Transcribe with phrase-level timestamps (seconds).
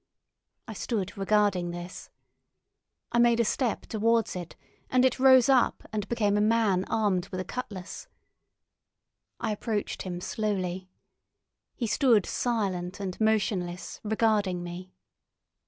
[0.67, 2.09] I stood regarding this.
[3.11, 4.55] I made a step towards it,
[4.89, 8.07] and it rose up and became a man armed with a cutlass.
[9.39, 10.89] I approached him slowly.
[11.75, 14.91] He stood silent and motionless, regarding me.